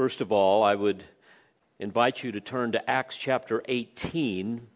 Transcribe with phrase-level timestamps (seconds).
[0.00, 1.04] First of all, I would
[1.78, 4.66] invite you to turn to Acts chapter 18.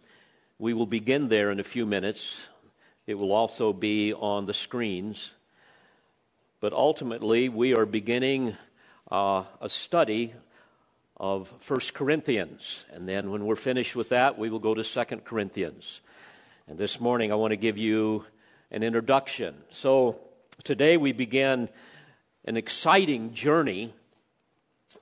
[0.59, 2.43] We will begin there in a few minutes.
[3.07, 5.33] It will also be on the screens.
[6.61, 8.55] But ultimately, we are beginning
[9.11, 10.35] uh, a study
[11.17, 12.85] of 1 Corinthians.
[12.93, 16.03] And then when we're finished with that, we will go to 2 Corinthians.
[16.69, 18.27] And this morning, I want to give you
[18.71, 19.55] an introduction.
[19.71, 20.21] So
[20.65, 21.71] today we begin
[22.45, 23.95] an exciting journey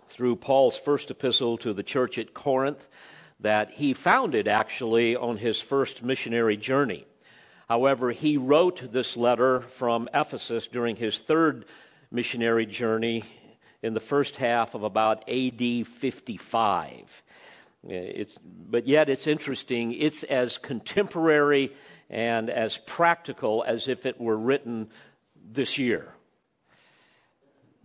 [0.07, 2.89] through Paul's first epistle to the church at Corinth
[3.41, 7.07] that he founded actually on his first missionary journey.
[7.69, 11.65] However, he wrote this letter from Ephesus during his third
[12.11, 13.25] missionary journey
[13.83, 17.23] in the first half of about AD 55.
[17.89, 21.73] It's, but yet it's interesting, it's as contemporary
[22.09, 24.89] and as practical as if it were written
[25.51, 26.15] this year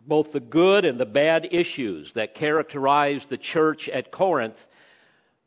[0.08, 4.68] both the good and the bad issues that characterize the church at Corinth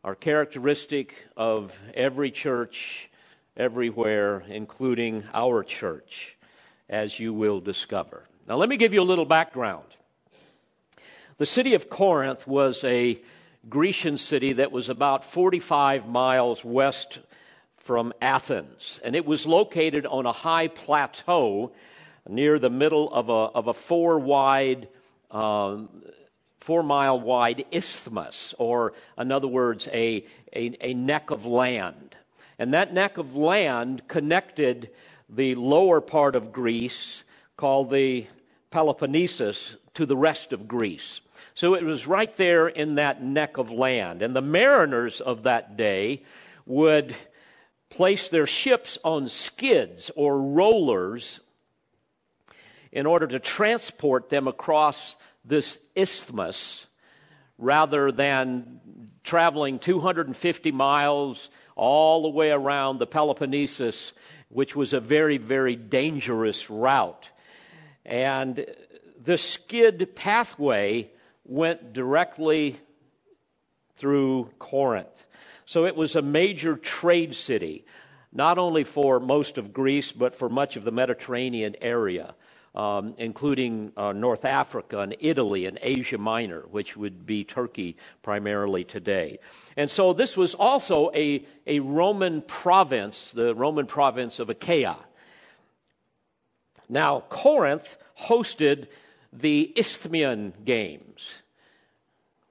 [0.05, 3.11] are characteristic of every church
[3.57, 6.37] everywhere, including our church,
[6.89, 8.25] as you will discover.
[8.47, 9.97] Now, let me give you a little background.
[11.39, 13.19] The city of Corinth was a
[13.69, 17.21] Grecian city that was about 45 miles west
[17.77, 21.73] from Athens, and it was located on a high plateau
[22.29, 24.89] near the middle of a, of a four wide,
[25.31, 25.89] um,
[26.59, 32.17] four mile wide isthmus, or in other words, a, a, a neck of land.
[32.59, 34.91] And that neck of land connected
[35.29, 37.25] the lower part of Greece,
[37.57, 38.27] called the
[38.71, 41.21] Peloponnesus, to the rest of Greece.
[41.55, 44.23] So it was right there in that neck of land.
[44.23, 46.23] And the mariners of that day
[46.67, 47.15] would
[47.89, 51.41] place their ships on skids or rollers
[52.93, 56.87] in order to transport them across this isthmus
[57.59, 58.81] rather than
[59.23, 64.13] traveling 250 miles all the way around the Peloponnesus,
[64.49, 67.29] which was a very, very dangerous route.
[68.05, 68.67] And
[69.23, 71.11] the skid pathway
[71.45, 72.81] went directly
[73.97, 75.27] through Corinth.
[75.67, 77.85] So it was a major trade city,
[78.33, 82.35] not only for most of Greece, but for much of the Mediterranean area
[82.75, 88.85] um, including uh, North Africa and Italy and Asia Minor, which would be Turkey primarily
[88.85, 89.39] today.
[89.77, 94.97] And so this was also a, a Roman province, the Roman province of Achaia.
[96.89, 98.89] Now, Corinth hosted
[99.33, 101.41] the Isthmian Games,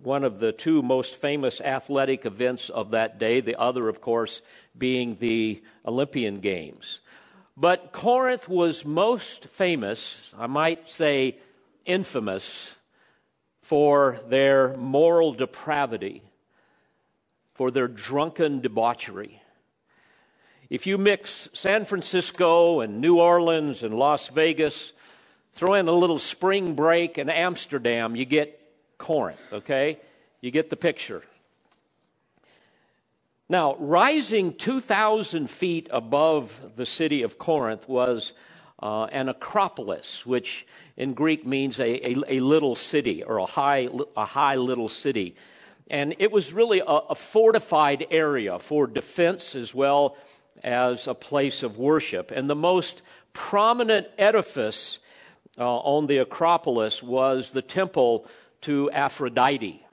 [0.02, 4.42] one of the two most famous athletic events of that day, the other, of course,
[4.78, 7.00] being the Olympian Games.
[7.60, 11.40] But Corinth was most famous, I might say
[11.86, 12.76] infamous,
[13.62, 16.24] for their moral depravity,
[17.54, 19.42] for their drunken debauchery.
[20.70, 24.94] If you mix San Francisco and New Orleans and Las Vegas,
[25.52, 28.58] throw in a little spring break and Amsterdam, you get
[28.98, 30.00] Corinth, okay?
[30.40, 31.24] You get the picture.
[33.52, 38.34] Now, rising 2,000 feet above the city of Corinth was
[38.80, 43.90] uh, an acropolis, which in Greek means a, a, a, little city or a high,
[44.16, 45.36] a high little city.
[45.90, 50.16] And it was really a, a fortified area for defense as well
[50.64, 52.30] as a place of worship.
[52.30, 53.02] And the most
[53.34, 55.00] prominent edifice
[55.58, 58.28] uh, on the Acropolis was the temple
[58.62, 59.84] to Aphrodite,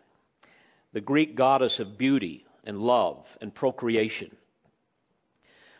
[0.92, 4.36] the Greek goddess of beauty and love and procreation.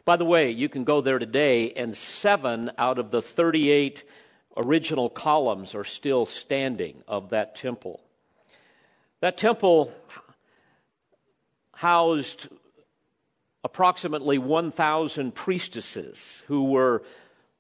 [0.05, 4.05] By the way, you can go there today, and seven out of the 38
[4.57, 8.01] original columns are still standing of that temple.
[9.21, 9.93] That temple
[11.75, 12.49] housed
[13.65, 17.03] approximately 1,000 priestesses who were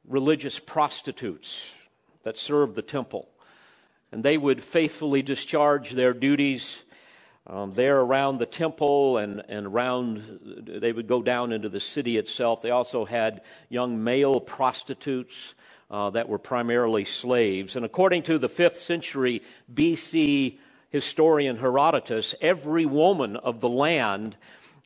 [0.06, 1.74] religious prostitutes
[2.22, 3.28] that served the temple.
[4.12, 6.84] And they would faithfully discharge their duties
[7.46, 12.16] um, there around the temple and, and around, they would go down into the city
[12.16, 12.60] itself.
[12.60, 15.54] They also had young male prostitutes
[15.88, 17.76] uh, that were primarily slaves.
[17.76, 20.58] And according to the 5th century BC
[20.90, 24.36] historian Herodotus, every woman of the land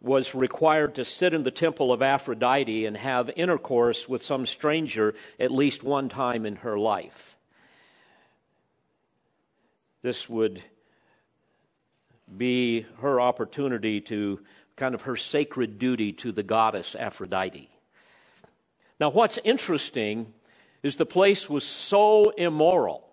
[0.02, 5.14] was required to sit in the temple of Aphrodite and have intercourse with some stranger
[5.38, 7.38] at least one time in her life.
[10.02, 10.62] This would
[12.36, 14.40] be her opportunity to
[14.76, 17.70] kind of her sacred duty to the goddess Aphrodite.
[18.98, 20.32] Now, what's interesting
[20.82, 23.06] is the place was so immoral.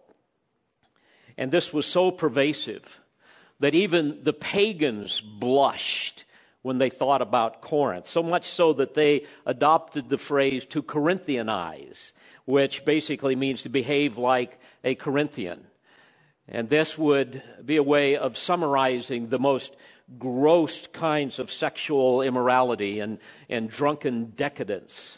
[1.37, 2.99] And this was so pervasive
[3.59, 6.25] that even the pagans blushed
[6.61, 12.11] when they thought about Corinth, so much so that they adopted the phrase to Corinthianize,
[12.45, 15.65] which basically means to behave like a Corinthian.
[16.49, 19.75] And this would be a way of summarizing the most
[20.17, 25.17] gross kinds of sexual immorality and, and drunken decadence.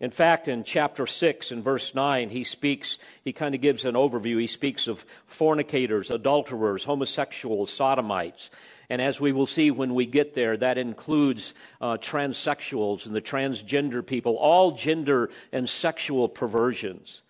[0.00, 3.94] In fact, in chapter 6 and verse 9, he speaks, he kind of gives an
[3.94, 4.40] overview.
[4.40, 8.50] He speaks of fornicators, adulterers, homosexuals, sodomites.
[8.90, 13.22] And as we will see when we get there, that includes uh, transsexuals and the
[13.22, 17.22] transgender people, all gender and sexual perversions.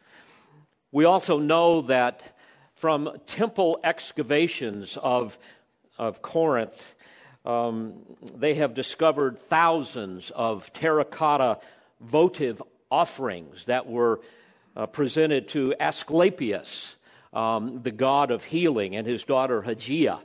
[0.91, 2.33] We also know that
[2.84, 5.38] from temple excavations of,
[5.96, 6.94] of Corinth,
[7.46, 7.94] um,
[8.36, 11.58] they have discovered thousands of terracotta
[11.98, 14.20] votive offerings that were
[14.76, 16.96] uh, presented to Asclepius,
[17.32, 20.20] um, the god of healing, and his daughter Hygeia.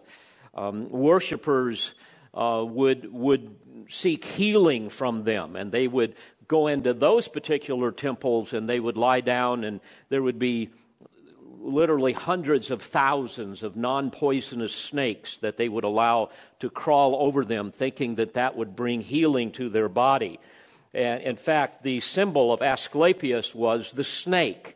[0.54, 1.94] Um, worshippers
[2.34, 3.56] uh, would, would
[3.88, 6.14] seek healing from them, and they would
[6.50, 9.80] go into those particular temples and they would lie down, and
[10.10, 10.72] there would be
[11.62, 16.30] literally hundreds of thousands of non poisonous snakes that they would allow
[16.60, 20.40] to crawl over them, thinking that that would bring healing to their body.
[20.94, 24.76] And in fact, the symbol of Asclepius was the snake.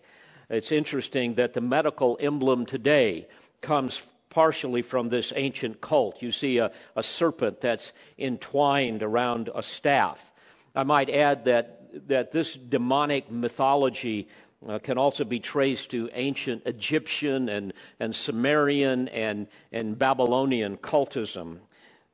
[0.50, 3.28] It's interesting that the medical emblem today
[3.62, 6.22] comes partially from this ancient cult.
[6.22, 10.32] You see a, a serpent that's entwined around a staff.
[10.76, 14.28] I might add that, that this demonic mythology
[14.68, 21.60] uh, can also be traced to ancient Egyptian and, and Sumerian and, and Babylonian cultism,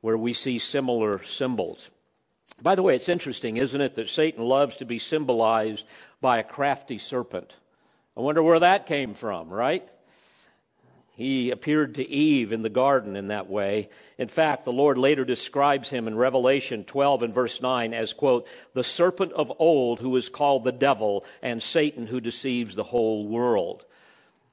[0.00, 1.90] where we see similar symbols.
[2.62, 5.86] By the way, it's interesting, isn't it, that Satan loves to be symbolized
[6.20, 7.56] by a crafty serpent.
[8.16, 9.88] I wonder where that came from, right?
[11.20, 13.90] He appeared to Eve in the garden in that way.
[14.16, 18.48] In fact, the Lord later describes him in Revelation 12 and verse 9 as, quote,
[18.72, 23.28] the serpent of old who is called the devil and Satan who deceives the whole
[23.28, 23.84] world.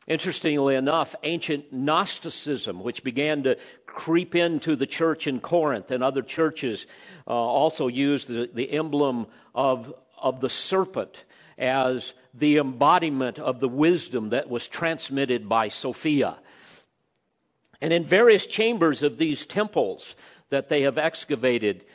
[0.07, 6.21] Interestingly enough, ancient Gnosticism, which began to creep into the church in Corinth and other
[6.21, 6.85] churches,
[7.25, 11.23] uh, also used the, the emblem of, of the serpent
[11.57, 16.37] as the embodiment of the wisdom that was transmitted by Sophia.
[17.81, 20.15] And in various chambers of these temples
[20.50, 21.85] that they have excavated,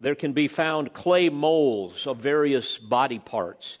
[0.00, 3.78] there can be found clay molds of various body parts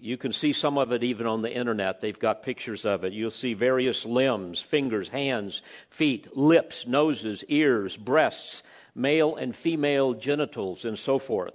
[0.00, 2.00] you can see some of it even on the internet.
[2.00, 3.12] They've got pictures of it.
[3.12, 5.60] You'll see various limbs, fingers, hands,
[5.90, 8.62] feet, lips, noses, ears, breasts,
[8.94, 11.54] male and female genitals, and so forth.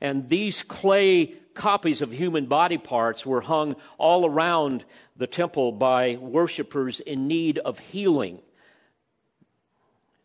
[0.00, 4.84] And these clay copies of human body parts were hung all around
[5.16, 8.40] the temple by worshippers in need of healing.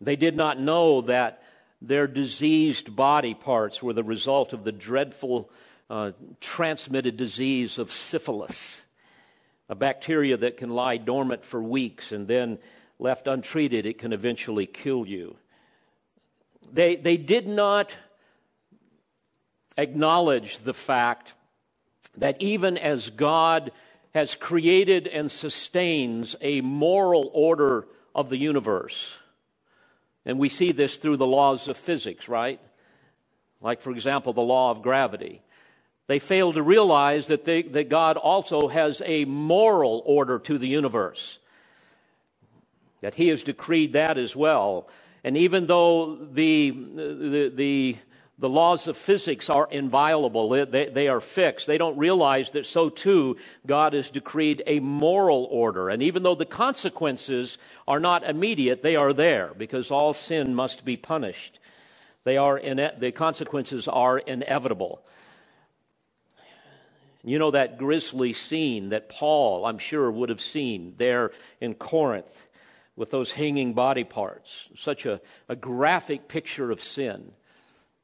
[0.02, 1.44] They did not know that
[1.82, 5.50] their diseased body parts were the result of the dreadful
[5.90, 8.82] uh, transmitted disease of syphilis,
[9.68, 12.60] a bacteria that can lie dormant for weeks and then,
[13.00, 15.38] left untreated, it can eventually kill you.
[16.72, 17.96] They, they did not
[19.78, 21.34] acknowledge the fact
[22.18, 23.72] that even as God
[24.20, 29.18] has created and sustains a moral order of the universe,
[30.26, 32.60] and we see this through the laws of physics, right?
[33.62, 35.42] Like, for example, the law of gravity.
[36.08, 40.68] They fail to realize that, they, that God also has a moral order to the
[40.68, 41.40] universe,
[43.00, 44.90] that He has decreed that as well.
[45.24, 47.98] And even though the, the, the,
[48.40, 52.90] the laws of physics are inviolable, they, they are fixed, they don't realize that so
[52.90, 53.36] too
[53.68, 55.90] God has decreed a moral order.
[55.90, 60.86] And even though the consequences are not immediate, they are there because all sin must
[60.86, 61.60] be punished.
[62.24, 65.02] They are the consequences are inevitable.
[67.24, 72.48] You know that grisly scene that Paul, I'm sure, would have seen there in Corinth
[72.96, 74.70] with those hanging body parts.
[74.76, 75.20] Such a,
[75.50, 77.34] a graphic picture of sin.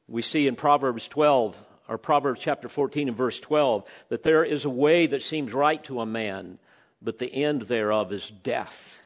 [0.07, 1.57] We see in Proverbs 12,
[1.87, 5.83] or Proverbs chapter 14 and verse 12, that there is a way that seems right
[5.85, 6.59] to a man,
[7.01, 8.99] but the end thereof is death.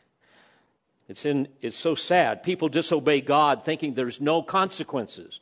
[1.08, 2.44] It's, in, it's so sad.
[2.44, 5.40] People disobey God thinking there's no consequences.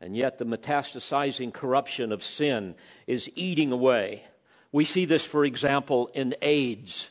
[0.00, 2.76] And yet, the metastasizing corruption of sin
[3.08, 4.24] is eating away.
[4.70, 7.10] We see this, for example, in AIDS.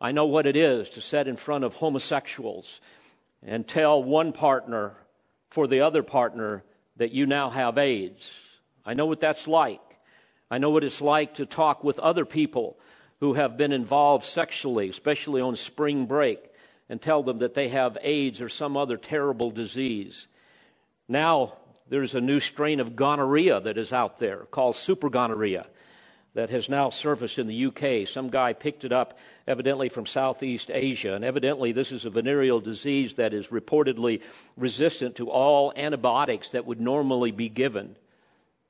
[0.00, 2.80] I know what it is to sit in front of homosexuals
[3.40, 4.94] and tell one partner
[5.48, 6.64] for the other partner
[6.96, 8.30] that you now have AIDS.
[8.84, 9.80] I know what that's like.
[10.50, 12.78] I know what it's like to talk with other people
[13.20, 16.38] who have been involved sexually, especially on spring break,
[16.88, 20.26] and tell them that they have AIDS or some other terrible disease.
[21.08, 21.54] Now,
[21.88, 25.66] there's a new strain of gonorrhea that is out there called super gonorrhea
[26.34, 28.08] that has now surfaced in the UK.
[28.08, 32.60] Some guy picked it up, evidently from Southeast Asia, and evidently this is a venereal
[32.60, 34.20] disease that is reportedly
[34.56, 37.96] resistant to all antibiotics that would normally be given.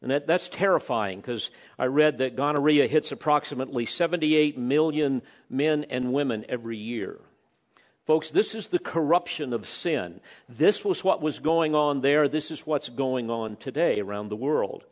[0.03, 6.13] And that, that's terrifying because I read that gonorrhea hits approximately 78 million men and
[6.13, 7.19] women every year.
[8.07, 10.21] Folks, this is the corruption of sin.
[10.47, 12.29] This was what was going on there.
[12.29, 14.85] This is what's going on today around the world.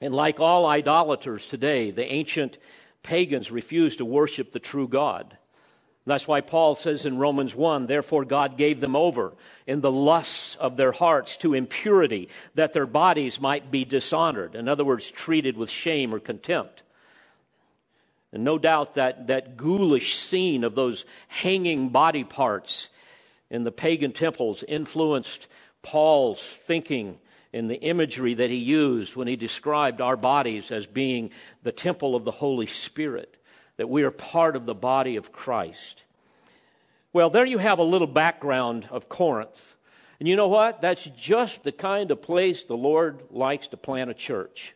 [0.00, 2.58] And like all idolaters today, the ancient
[3.02, 5.36] pagans refused to worship the true God.
[6.04, 9.34] That's why Paul says in Romans 1 Therefore, God gave them over
[9.66, 14.56] in the lusts of their hearts to impurity, that their bodies might be dishonored.
[14.56, 16.82] In other words, treated with shame or contempt.
[18.32, 22.88] And no doubt that, that ghoulish scene of those hanging body parts
[23.50, 25.46] in the pagan temples influenced
[25.82, 27.18] Paul's thinking
[27.52, 31.30] in the imagery that he used when he described our bodies as being
[31.62, 33.36] the temple of the Holy Spirit,
[33.76, 36.02] that we are part of the body of Christ.
[37.12, 39.76] Well, there you have a little background of Corinth.
[40.18, 40.80] And you know what?
[40.80, 44.74] That's just the kind of place the Lord likes to plant a church.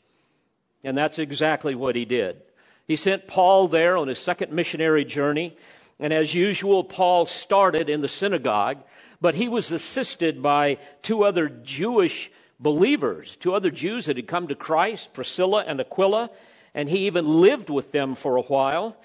[0.84, 2.42] And that's exactly what he did.
[2.86, 5.56] He sent Paul there on his second missionary journey.
[5.98, 8.78] And as usual, Paul started in the synagogue,
[9.20, 14.48] but he was assisted by two other Jewish believers, two other Jews that had come
[14.48, 16.30] to Christ, Priscilla and Aquila,
[16.74, 18.96] and he even lived with them for a while.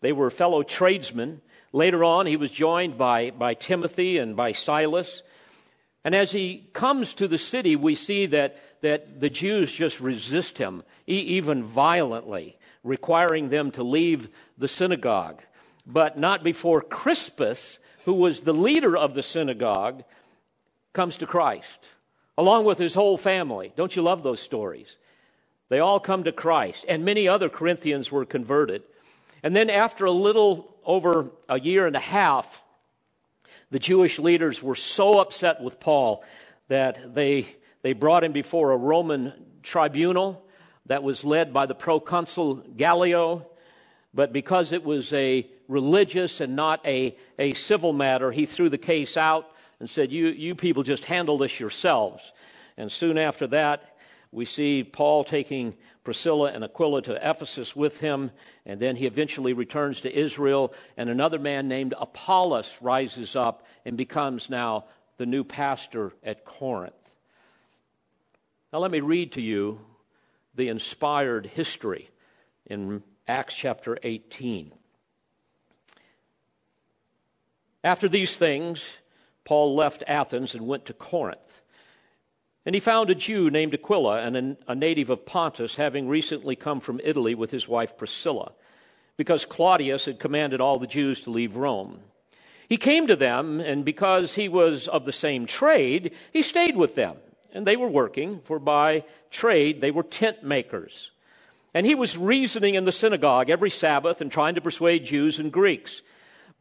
[0.00, 1.40] They were fellow tradesmen.
[1.72, 5.22] Later on, he was joined by, by Timothy and by Silas.
[6.04, 10.58] And as he comes to the city, we see that, that the Jews just resist
[10.58, 15.42] him, even violently, requiring them to leave the synagogue.
[15.86, 20.02] But not before Crispus, who was the leader of the synagogue,
[20.92, 21.78] comes to Christ
[22.36, 23.72] along with his whole family.
[23.76, 24.96] Don't you love those stories?
[25.68, 28.82] They all come to Christ, and many other Corinthians were converted.
[29.42, 32.62] And then, after a little over a year and a half,
[33.70, 36.22] the Jewish leaders were so upset with Paul
[36.68, 37.46] that they,
[37.80, 40.44] they brought him before a Roman tribunal
[40.86, 43.46] that was led by the proconsul Gallio.
[44.12, 48.78] But because it was a religious and not a, a civil matter, he threw the
[48.78, 49.50] case out
[49.82, 52.30] and said, you, you people just handle this yourselves.
[52.76, 53.96] And soon after that,
[54.30, 55.74] we see Paul taking
[56.04, 58.30] Priscilla and Aquila to Ephesus with him,
[58.64, 63.96] and then he eventually returns to Israel, and another man named Apollos rises up and
[63.96, 64.84] becomes now
[65.16, 66.94] the new pastor at Corinth.
[68.72, 69.80] Now, let me read to you
[70.54, 72.08] the inspired history
[72.66, 74.70] in Acts chapter 18.
[77.82, 78.98] After these things,
[79.44, 81.60] Paul left Athens and went to Corinth.
[82.64, 86.80] And he found a Jew named Aquila, and a native of Pontus, having recently come
[86.80, 88.52] from Italy with his wife Priscilla,
[89.16, 92.00] because Claudius had commanded all the Jews to leave Rome.
[92.68, 96.94] He came to them, and because he was of the same trade, he stayed with
[96.94, 97.16] them.
[97.52, 101.10] And they were working, for by trade they were tent makers.
[101.74, 105.52] And he was reasoning in the synagogue every Sabbath and trying to persuade Jews and
[105.52, 106.00] Greeks.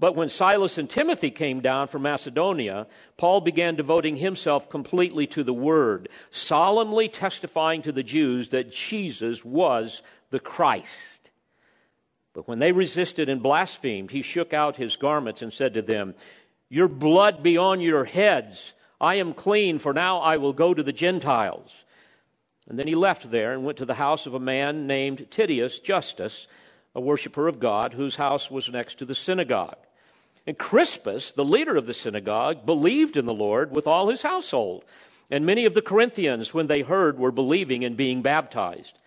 [0.02, 5.44] But when Silas and Timothy came down from Macedonia, Paul began devoting himself completely to
[5.44, 11.30] the word, solemnly testifying to the Jews that Jesus was the Christ.
[12.34, 16.16] But when they resisted and blasphemed, he shook out his garments and said to them,
[16.68, 18.74] Your blood be on your heads.
[19.00, 21.72] I am clean, for now I will go to the Gentiles.
[22.68, 25.78] And then he left there and went to the house of a man named Titius
[25.78, 26.48] Justus,
[26.96, 29.78] a worshiper of God, whose house was next to the synagogue.
[30.48, 34.84] And Crispus, the leader of the synagogue, believed in the Lord with all his household.
[35.30, 38.98] And many of the Corinthians, when they heard, were believing and being baptized.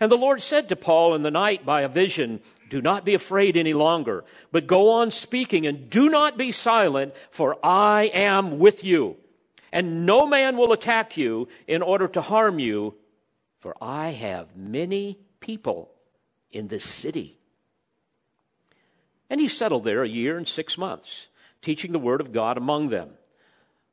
[0.00, 3.14] And the Lord said to Paul in the night by a vision, Do not be
[3.14, 8.58] afraid any longer, but go on speaking and do not be silent, for I am
[8.58, 9.16] with you.
[9.72, 12.94] And no man will attack you in order to harm you,
[13.58, 15.90] for I have many people
[16.50, 17.38] in this city.
[19.34, 21.26] And he settled there a year and six months,
[21.60, 23.10] teaching the word of God among them.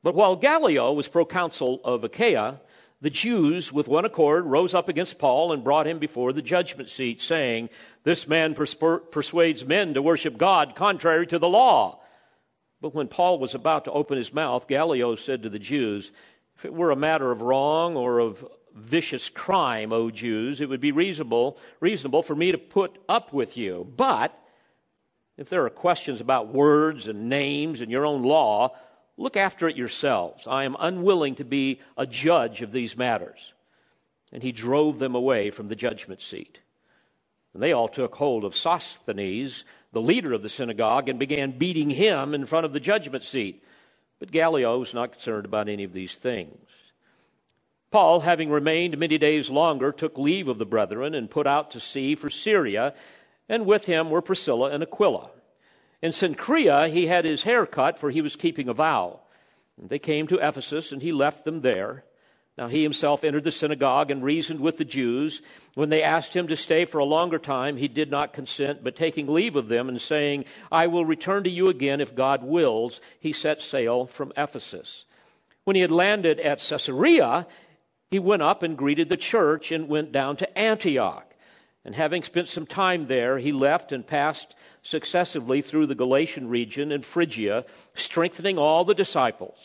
[0.00, 2.60] But while Gallio was proconsul of Achaia,
[3.00, 6.90] the Jews, with one accord, rose up against Paul and brought him before the judgment
[6.90, 7.70] seat, saying,
[8.04, 11.98] This man persuades men to worship God contrary to the law.
[12.80, 16.12] But when Paul was about to open his mouth, Gallio said to the Jews,
[16.56, 18.46] If it were a matter of wrong or of
[18.76, 23.56] vicious crime, O Jews, it would be reasonable, reasonable for me to put up with
[23.56, 23.92] you.
[23.96, 24.38] But
[25.36, 28.76] if there are questions about words and names and your own law,
[29.16, 30.46] look after it yourselves.
[30.46, 33.52] I am unwilling to be a judge of these matters.
[34.32, 36.60] And he drove them away from the judgment seat.
[37.54, 41.90] And they all took hold of Sosthenes, the leader of the synagogue, and began beating
[41.90, 43.62] him in front of the judgment seat.
[44.18, 46.56] But Gallio was not concerned about any of these things.
[47.90, 51.80] Paul, having remained many days longer, took leave of the brethren and put out to
[51.80, 52.94] sea for Syria,
[53.52, 55.28] and with him were Priscilla and Aquila.
[56.00, 59.20] In Cenchrea he had his hair cut, for he was keeping a vow.
[59.78, 62.02] And they came to Ephesus, and he left them there.
[62.56, 65.42] Now he himself entered the synagogue and reasoned with the Jews.
[65.74, 68.96] When they asked him to stay for a longer time, he did not consent, but
[68.96, 73.02] taking leave of them and saying, I will return to you again if God wills,
[73.20, 75.04] he set sail from Ephesus.
[75.64, 77.46] When he had landed at Caesarea,
[78.10, 81.31] he went up and greeted the church and went down to Antioch.
[81.84, 86.92] And having spent some time there, he left and passed successively through the Galatian region
[86.92, 89.58] and Phrygia, strengthening all the disciples.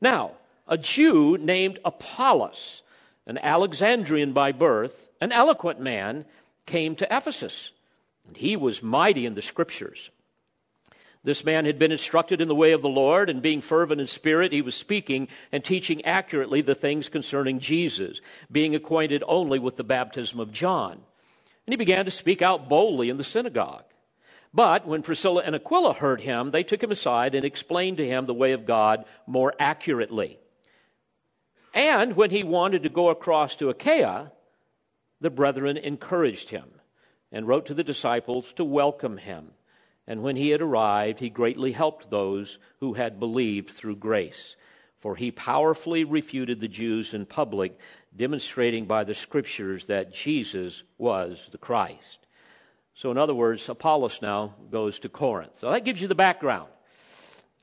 [0.00, 0.32] Now,
[0.68, 2.82] a Jew named Apollos,
[3.26, 6.24] an Alexandrian by birth, an eloquent man,
[6.66, 7.70] came to Ephesus.
[8.26, 10.10] And he was mighty in the scriptures
[11.24, 14.06] this man had been instructed in the way of the Lord, and being fervent in
[14.08, 18.20] spirit, he was speaking and teaching accurately the things concerning Jesus,
[18.50, 21.00] being acquainted only with the baptism of John.
[21.72, 23.86] And he began to speak out boldly in the synagogue.
[24.52, 28.26] But when Priscilla and Aquila heard him, they took him aside and explained to him
[28.26, 30.38] the way of God more accurately.
[31.72, 34.32] And when he wanted to go across to Achaia,
[35.22, 36.68] the brethren encouraged him
[37.32, 39.52] and wrote to the disciples to welcome him.
[40.06, 44.56] And when he had arrived, he greatly helped those who had believed through grace.
[44.98, 47.78] For he powerfully refuted the Jews in public,
[48.16, 52.18] demonstrating by the scriptures that Jesus was the Christ.
[52.94, 55.56] So, in other words, Apollos now goes to Corinth.
[55.58, 56.68] So that gives you the background.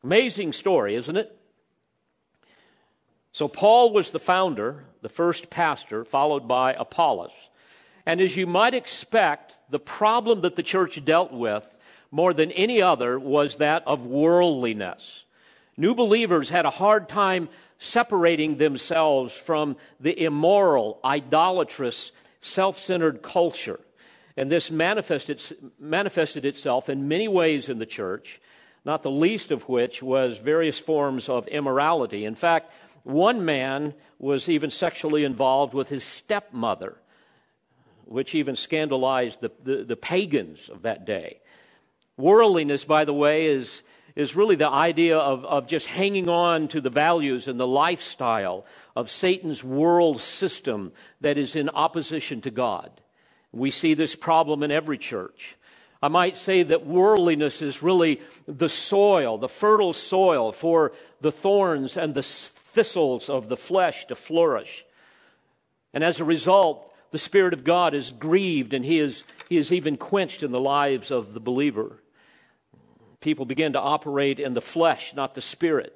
[0.03, 1.35] Amazing story, isn't it?
[3.31, 7.31] So, Paul was the founder, the first pastor, followed by Apollos.
[8.05, 11.77] And as you might expect, the problem that the church dealt with
[12.11, 15.25] more than any other was that of worldliness.
[15.77, 22.11] New believers had a hard time separating themselves from the immoral, idolatrous,
[22.41, 23.79] self centered culture.
[24.37, 25.41] And this manifested,
[25.79, 28.39] manifested itself in many ways in the church,
[28.85, 32.25] not the least of which was various forms of immorality.
[32.25, 32.71] In fact,
[33.03, 36.97] one man was even sexually involved with his stepmother,
[38.05, 41.39] which even scandalized the, the, the pagans of that day.
[42.17, 43.81] Worldliness, by the way, is,
[44.15, 48.65] is really the idea of, of just hanging on to the values and the lifestyle
[48.95, 50.91] of Satan's world system
[51.21, 53.01] that is in opposition to God.
[53.51, 55.57] We see this problem in every church.
[56.01, 61.97] I might say that worldliness is really the soil, the fertile soil for the thorns
[61.97, 64.85] and the thistles of the flesh to flourish.
[65.93, 69.71] And as a result, the Spirit of God is grieved and he is, he is
[69.71, 72.01] even quenched in the lives of the believer.
[73.21, 75.95] People begin to operate in the flesh, not the spirit.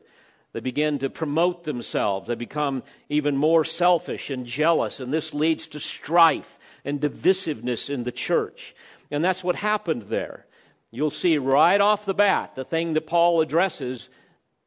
[0.51, 2.27] They begin to promote themselves.
[2.27, 8.03] They become even more selfish and jealous, and this leads to strife and divisiveness in
[8.03, 8.75] the church.
[9.09, 10.45] And that's what happened there.
[10.91, 14.09] You'll see right off the bat the thing that Paul addresses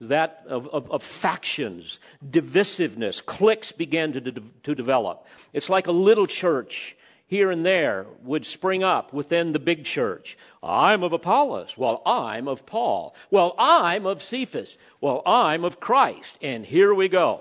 [0.00, 5.26] that of, of, of, factions, divisiveness, cliques began to, de- to develop.
[5.54, 6.95] It's like a little church
[7.26, 10.38] here and there would spring up within the big church.
[10.62, 11.76] I'm of Apollos.
[11.76, 13.14] Well, I'm of Paul.
[13.30, 14.76] Well, I'm of Cephas.
[15.00, 16.38] Well, I'm of Christ.
[16.40, 17.40] And here we go.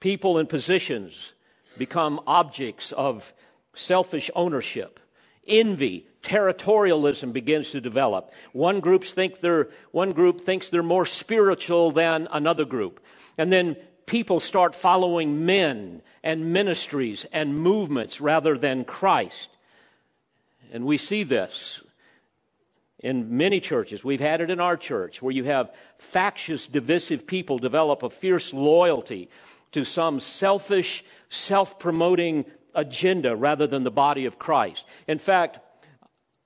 [0.00, 1.32] People and positions
[1.76, 3.34] become objects of
[3.74, 4.98] selfish ownership.
[5.46, 8.32] Envy, territorialism begins to develop.
[8.52, 13.00] One, groups think they're, one group thinks they're more spiritual than another group.
[13.38, 19.50] And then people start following men and ministries and movements rather than Christ.
[20.72, 21.80] And we see this
[23.00, 24.04] in many churches.
[24.04, 28.52] We've had it in our church where you have factious, divisive people develop a fierce
[28.52, 29.28] loyalty
[29.72, 34.84] to some selfish, self promoting agenda rather than the body of Christ.
[35.06, 35.58] In fact,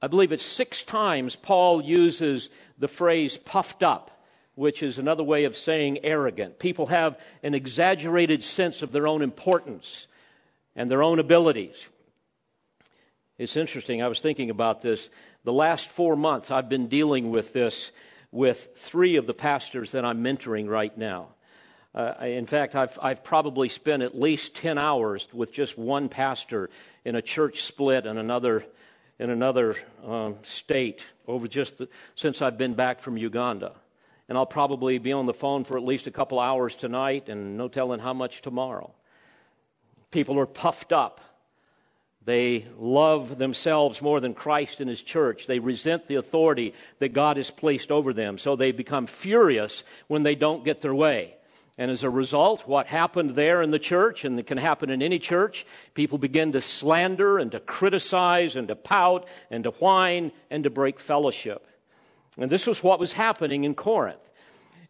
[0.02, 4.19] I believe it's six times Paul uses the phrase puffed up
[4.60, 6.58] which is another way of saying arrogant.
[6.58, 10.06] People have an exaggerated sense of their own importance
[10.76, 11.88] and their own abilities.
[13.38, 14.02] It's interesting.
[14.02, 15.08] I was thinking about this.
[15.44, 17.90] The last four months, I've been dealing with this
[18.32, 21.28] with three of the pastors that I'm mentoring right now.
[21.94, 26.68] Uh, in fact, I've, I've probably spent at least 10 hours with just one pastor
[27.02, 28.66] in a church split in another,
[29.18, 33.72] in another um, state over just the, since I've been back from Uganda.
[34.30, 37.56] And I'll probably be on the phone for at least a couple hours tonight and
[37.56, 38.94] no telling how much tomorrow.
[40.12, 41.20] People are puffed up.
[42.24, 45.48] They love themselves more than Christ and His church.
[45.48, 48.38] They resent the authority that God has placed over them.
[48.38, 51.34] So they become furious when they don't get their way.
[51.76, 55.02] And as a result, what happened there in the church, and it can happen in
[55.02, 60.30] any church, people begin to slander and to criticize and to pout and to whine
[60.50, 61.66] and to break fellowship.
[62.38, 64.20] And this was what was happening in Corinth.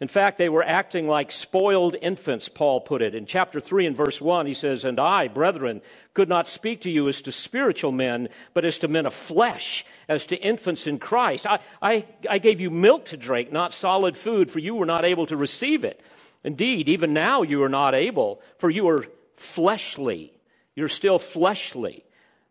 [0.01, 3.15] In fact, they were acting like spoiled infants, Paul put it.
[3.15, 5.83] In chapter 3 and verse 1, he says, And I, brethren,
[6.15, 9.85] could not speak to you as to spiritual men, but as to men of flesh,
[10.09, 11.47] as to infants in Christ.
[11.47, 15.05] I, I, I gave you milk to drink, not solid food, for you were not
[15.05, 16.01] able to receive it.
[16.43, 20.33] Indeed, even now you are not able, for you are fleshly.
[20.75, 22.05] You're still fleshly.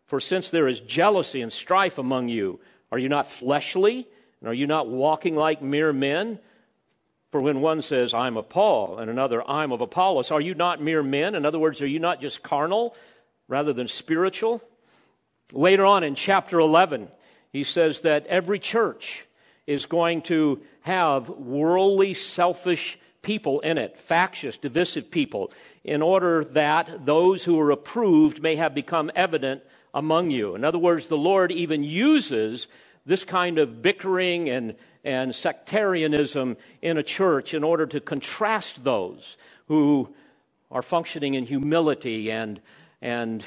[0.06, 2.60] For since there is jealousy and strife among you,
[2.92, 4.06] are you not fleshly?
[4.40, 6.38] And are you not walking like mere men?
[7.30, 10.82] For when one says, I'm of Paul, and another, I'm of Apollos, are you not
[10.82, 11.36] mere men?
[11.36, 12.96] In other words, are you not just carnal
[13.46, 14.62] rather than spiritual?
[15.52, 17.08] Later on in chapter 11,
[17.52, 19.26] he says that every church
[19.66, 25.52] is going to have worldly, selfish people in it, factious, divisive people,
[25.84, 30.54] in order that those who are approved may have become evident among you.
[30.54, 32.66] In other words, the Lord even uses
[33.10, 39.36] this kind of bickering and, and sectarianism in a church in order to contrast those
[39.66, 40.14] who
[40.70, 42.60] are functioning in humility and,
[43.02, 43.42] and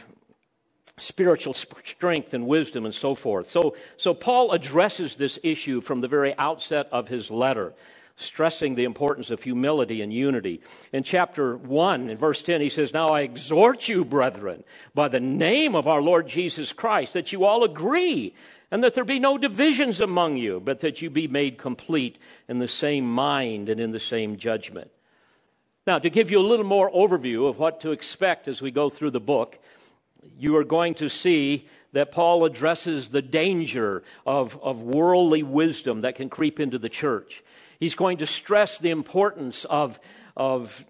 [1.00, 3.48] spiritual strength and wisdom and so forth.
[3.48, 7.74] So, so Paul addresses this issue from the very outset of his letter
[8.16, 10.62] stressing the importance of humility and unity.
[10.92, 15.20] In chapter 1, in verse 10, he says, Now I exhort you, brethren, by the
[15.20, 18.34] name of our Lord Jesus Christ, that you all agree,
[18.70, 22.60] and that there be no divisions among you, but that you be made complete in
[22.60, 24.92] the same mind and in the same judgment.
[25.86, 28.90] Now, to give you a little more overview of what to expect as we go
[28.90, 29.60] through the book,
[30.38, 36.16] you are going to see that Paul addresses the danger of, of worldly wisdom that
[36.16, 37.44] can creep into the church.
[37.84, 40.00] He's going to stress the importance of,
[40.38, 40.86] of,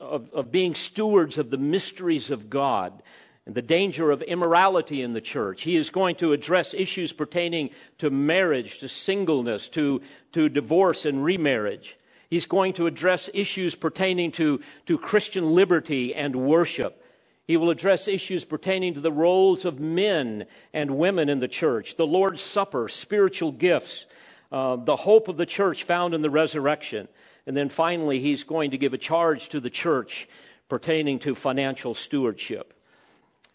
[0.00, 3.00] of, of being stewards of the mysteries of God
[3.46, 5.62] and the danger of immorality in the church.
[5.62, 10.02] He is going to address issues pertaining to marriage, to singleness, to,
[10.32, 11.96] to divorce and remarriage.
[12.28, 17.06] He's going to address issues pertaining to, to Christian liberty and worship.
[17.46, 21.94] He will address issues pertaining to the roles of men and women in the church,
[21.94, 24.06] the Lord's Supper, spiritual gifts,
[24.52, 27.08] uh, the hope of the church found in the resurrection.
[27.46, 30.28] And then finally, he's going to give a charge to the church
[30.68, 32.74] pertaining to financial stewardship.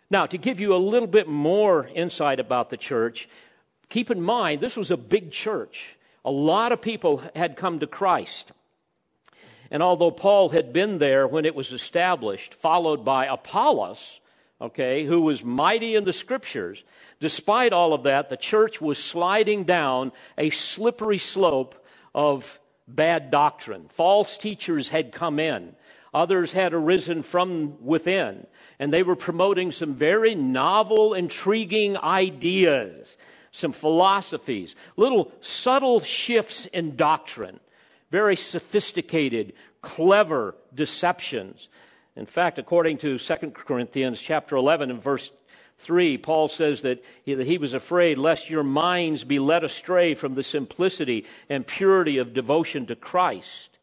[0.10, 3.30] Now, to give you a little bit more insight about the church,
[3.90, 5.98] keep in mind this was a big church.
[6.26, 8.52] A lot of people had come to Christ.
[9.70, 14.20] And although Paul had been there when it was established, followed by Apollos,
[14.60, 16.84] okay, who was mighty in the scriptures,
[17.20, 21.84] despite all of that, the church was sliding down a slippery slope
[22.16, 23.88] of bad doctrine.
[23.90, 25.76] False teachers had come in.
[26.14, 28.48] Others had arisen from within,
[28.80, 33.18] and they were promoting some very novel, intriguing ideas,
[33.52, 37.60] some philosophies, little subtle shifts in doctrine,
[38.10, 41.68] very sophisticated, clever deceptions
[42.18, 45.32] in fact, according to 2 Corinthians chapter 11 and verse
[45.78, 50.16] 3, Paul says that he, that he was afraid lest your minds be led astray
[50.16, 53.78] from the simplicity and purity of devotion to Christ.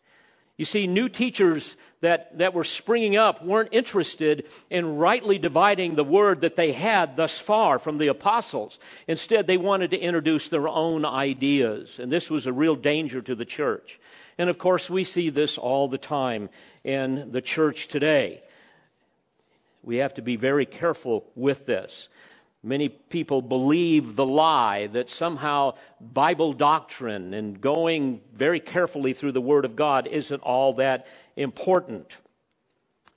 [0.56, 6.04] You see, new teachers that, that were springing up weren't interested in rightly dividing the
[6.04, 8.78] word that they had thus far from the apostles.
[9.08, 13.34] Instead, they wanted to introduce their own ideas, and this was a real danger to
[13.34, 13.98] the church.
[14.38, 16.48] And of course, we see this all the time
[16.84, 18.42] in the church today.
[19.82, 22.08] We have to be very careful with this.
[22.62, 29.40] Many people believe the lie that somehow Bible doctrine and going very carefully through the
[29.40, 32.10] Word of God isn't all that important.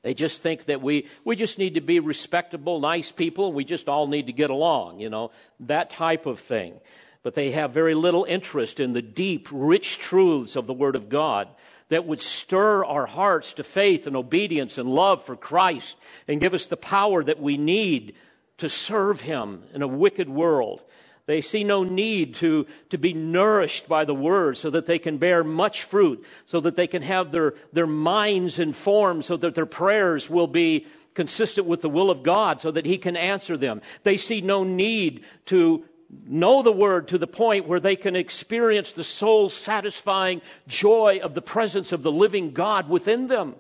[0.01, 3.63] They just think that we, we just need to be respectable, nice people, and we
[3.63, 6.79] just all need to get along, you know, that type of thing
[7.23, 11.09] but they have very little interest in the deep, rich truths of the Word of
[11.09, 11.49] God
[11.89, 15.95] that would stir our hearts to faith and obedience and love for Christ
[16.27, 18.15] and give us the power that we need
[18.57, 20.83] to serve Him in a wicked world.
[21.27, 25.17] They see no need to, to be nourished by the word so that they can
[25.17, 29.65] bear much fruit, so that they can have their, their minds informed, so that their
[29.65, 33.81] prayers will be consistent with the will of God, so that He can answer them.
[34.03, 38.91] They see no need to know the word to the point where they can experience
[38.93, 43.55] the soul satisfying joy of the presence of the living God within them.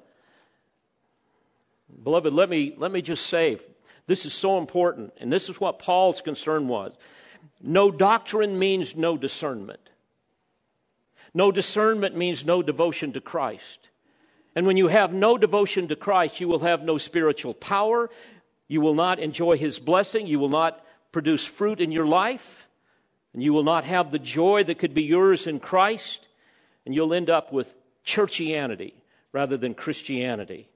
[2.03, 3.59] Beloved, let me, let me just say,
[4.05, 6.93] this is so important, and this is what Paul's concern was.
[7.61, 9.89] No doctrine means no discernment.
[11.33, 13.89] No discernment means no devotion to Christ.
[14.55, 18.09] And when you have no devotion to Christ, you will have no spiritual power.
[18.67, 20.25] You will not enjoy His blessing.
[20.25, 22.67] You will not produce fruit in your life.
[23.33, 26.27] And you will not have the joy that could be yours in Christ.
[26.85, 28.93] And you'll end up with churchianity
[29.31, 30.69] rather than Christianity.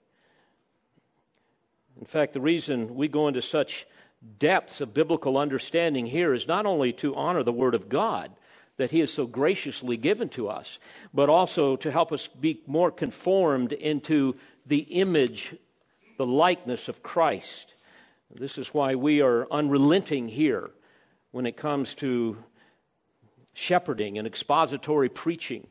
[1.99, 3.85] In fact, the reason we go into such
[4.39, 8.31] depths of biblical understanding here is not only to honor the Word of God
[8.77, 10.79] that He has so graciously given to us,
[11.13, 15.55] but also to help us be more conformed into the image,
[16.17, 17.75] the likeness of Christ.
[18.35, 20.71] This is why we are unrelenting here
[21.31, 22.37] when it comes to
[23.53, 25.67] shepherding and expository preaching,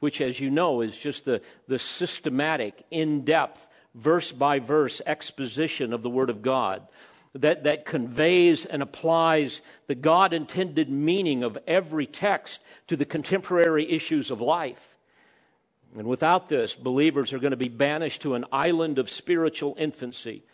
[0.00, 5.92] which, as you know, is just the, the systematic, in depth, verse by verse exposition
[5.92, 6.86] of the Word of God
[7.34, 13.90] that, that conveys and applies the God intended meaning of every text to the contemporary
[13.90, 14.96] issues of life.
[15.96, 20.44] And without this, believers are going to be banished to an island of spiritual infancy.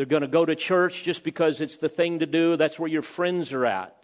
[0.00, 2.88] They're going to go to church just because it's the thing to do, that's where
[2.88, 3.94] your friends are at.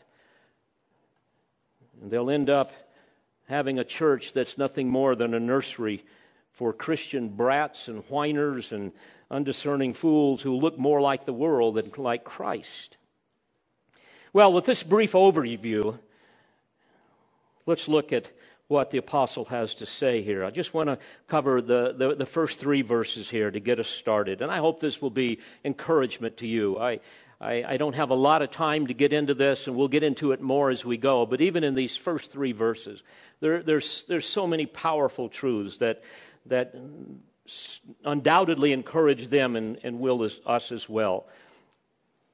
[1.99, 2.71] And they'll end up
[3.49, 6.05] having a church that's nothing more than a nursery
[6.53, 8.93] for Christian brats and whiners and
[9.31, 12.99] undiscerning fools who look more like the world than like Christ.
[14.35, 15.99] Well, with this brief overview,
[17.65, 18.31] let's look at
[18.69, 20.45] what the apostle has to say here.
[20.45, 20.99] I just want to
[21.29, 24.43] cover the, the, the, first three verses here to get us started.
[24.43, 26.77] And I hope this will be encouragement to you.
[26.79, 26.99] I,
[27.41, 30.03] I, I, don't have a lot of time to get into this, and we'll get
[30.03, 31.27] into it more as we go.
[31.27, 33.03] But even in these first three verses,
[33.41, 36.03] there, there's, there's so many powerful truths that,
[36.47, 36.75] that
[38.05, 41.27] undoubtedly encourage them and, and will as, us as well.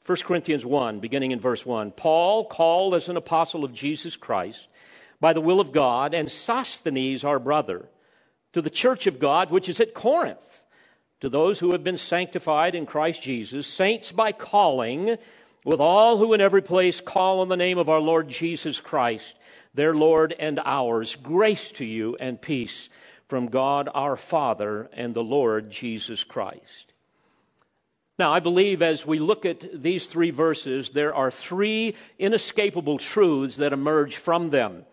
[0.07, 4.67] 1 Corinthians 1, beginning in verse 1 Paul, called as an apostle of Jesus Christ
[5.23, 7.89] by the will of God, and Sosthenes, our brother,
[8.53, 10.65] to the church of God which is at Corinth,
[11.21, 15.17] to those who have been sanctified in Christ Jesus, saints by calling,
[15.65, 19.37] with all who in every place call on the name of our Lord Jesus Christ,
[19.73, 22.89] their Lord and ours, grace to you and peace
[23.29, 26.93] from God our Father and the Lord Jesus Christ.
[28.19, 33.55] Now, I believe as we look at these three verses, there are three inescapable truths
[33.59, 34.85] that emerge from them.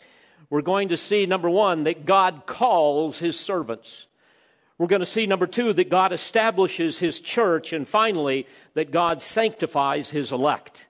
[0.50, 4.08] We're going to see, number one, that God calls his servants.
[4.78, 7.74] We're going to see, number two, that God establishes his church.
[7.74, 10.88] And finally, that God sanctifies his elect.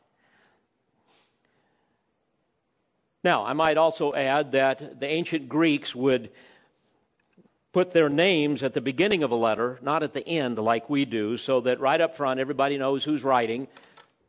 [3.24, 6.30] Now, I might also add that the ancient Greeks would
[7.74, 11.04] put their names at the beginning of a letter, not at the end like we
[11.04, 13.68] do, so that right up front everybody knows who's writing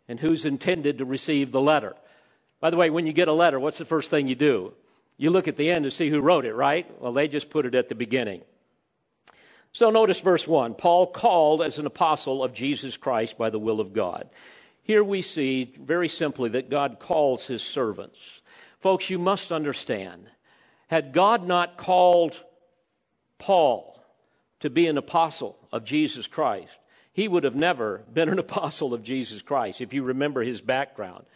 [0.08, 1.94] and who's intended to receive the letter.
[2.60, 4.74] By the way, when you get a letter, what's the first thing you do?
[5.20, 6.90] You look at the end to see who wrote it, right?
[6.98, 8.40] Well, they just put it at the beginning.
[9.70, 13.80] So notice verse 1 Paul called as an apostle of Jesus Christ by the will
[13.80, 14.30] of God.
[14.82, 18.40] Here we see very simply that God calls his servants.
[18.78, 20.30] Folks, you must understand,
[20.88, 22.42] had God not called
[23.38, 24.02] Paul
[24.60, 26.78] to be an apostle of Jesus Christ,
[27.12, 31.26] he would have never been an apostle of Jesus Christ, if you remember his background.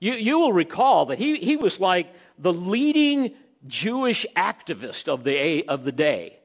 [0.00, 3.34] You, you will recall that he, he was like the leading
[3.66, 6.38] Jewish activist of the, of the day.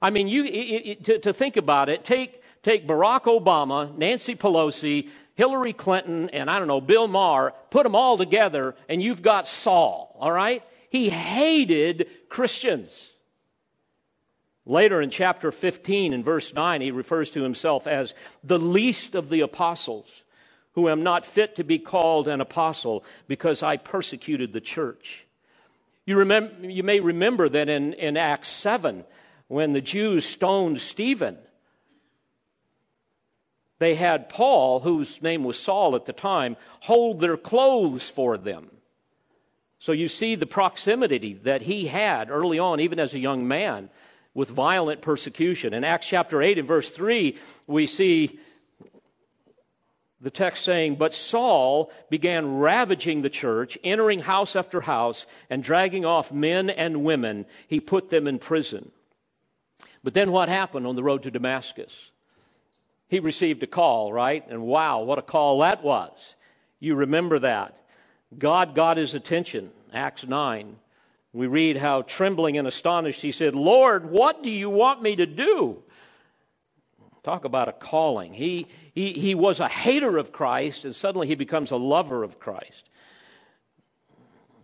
[0.00, 4.34] I mean, you, it, it, to, to think about it, take, take Barack Obama, Nancy
[4.34, 9.22] Pelosi, Hillary Clinton, and I don't know, Bill Maher, put them all together, and you've
[9.22, 10.62] got Saul, all right?
[10.88, 13.12] He hated Christians.
[14.66, 19.30] Later in chapter 15, in verse 9, he refers to himself as the least of
[19.30, 20.22] the apostles,
[20.72, 25.26] who am not fit to be called an apostle because I persecuted the church.
[26.06, 29.04] You, remember, you may remember that in, in Acts 7,
[29.48, 31.38] when the Jews stoned Stephen,
[33.78, 38.70] they had Paul, whose name was Saul at the time, hold their clothes for them.
[39.78, 43.88] So you see the proximity that he had early on, even as a young man,
[44.34, 45.72] with violent persecution.
[45.72, 48.38] In Acts chapter 8 and verse 3, we see
[50.20, 56.04] the text saying, But Saul began ravaging the church, entering house after house, and dragging
[56.04, 57.46] off men and women.
[57.66, 58.92] He put them in prison.
[60.04, 62.10] But then what happened on the road to Damascus?
[63.08, 64.46] He received a call, right?
[64.48, 66.34] And wow, what a call that was.
[66.78, 67.76] You remember that.
[68.38, 70.76] God got his attention, Acts 9.
[71.32, 75.26] We read how, trembling and astonished, he said, Lord, what do you want me to
[75.26, 75.82] do?
[77.22, 78.32] Talk about a calling.
[78.32, 82.38] He, he, he was a hater of Christ, and suddenly he becomes a lover of
[82.38, 82.88] Christ.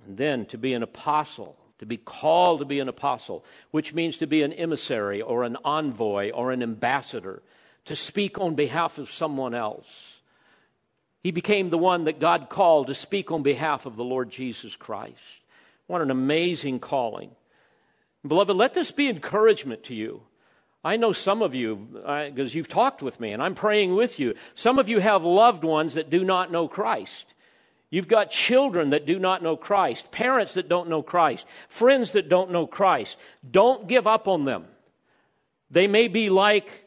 [0.06, 4.16] And then to be an apostle, to be called to be an apostle, which means
[4.18, 7.42] to be an emissary or an envoy or an ambassador,
[7.84, 10.16] to speak on behalf of someone else.
[11.22, 14.76] He became the one that God called to speak on behalf of the Lord Jesus
[14.76, 15.16] Christ.
[15.86, 17.30] What an amazing calling.
[18.26, 20.22] Beloved, let this be encouragement to you.
[20.86, 24.20] I know some of you, uh, because you've talked with me and I'm praying with
[24.20, 24.34] you.
[24.54, 27.34] Some of you have loved ones that do not know Christ.
[27.90, 32.28] You've got children that do not know Christ, parents that don't know Christ, friends that
[32.28, 33.18] don't know Christ.
[33.50, 34.66] Don't give up on them.
[35.72, 36.86] They may be like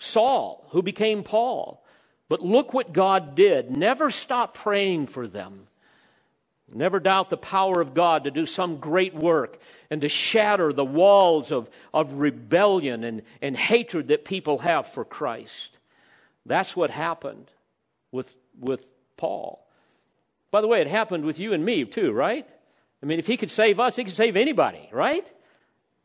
[0.00, 1.84] Saul, who became Paul.
[2.28, 3.70] But look what God did.
[3.70, 5.68] Never stop praying for them.
[6.72, 10.84] Never doubt the power of God to do some great work and to shatter the
[10.84, 15.78] walls of, of rebellion and, and hatred that people have for Christ.
[16.44, 17.50] That's what happened
[18.10, 19.64] with, with Paul.
[20.50, 22.46] By the way, it happened with you and me too, right?
[23.02, 25.30] I mean, if he could save us, he could save anybody, right?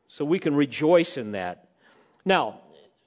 [0.07, 1.69] So we can rejoice in that.
[2.23, 2.59] Now,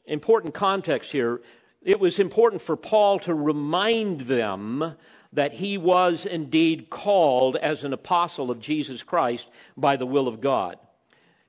[0.07, 1.41] important context here.
[1.83, 4.97] It was important for Paul to remind them
[5.35, 10.41] that he was indeed called as an apostle of Jesus Christ by the will of
[10.41, 10.79] God.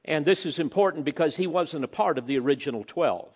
[0.03, 3.31] And this is important because he wasn't a part of the original 12.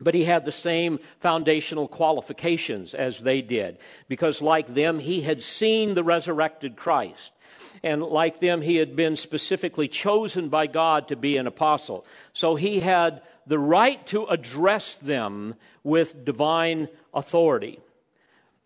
[0.00, 5.42] But he had the same foundational qualifications as they did, because like them, he had
[5.42, 7.32] seen the resurrected Christ.
[7.82, 12.06] And like them, he had been specifically chosen by God to be an apostle.
[12.32, 17.80] So he had the right to address them with divine authority.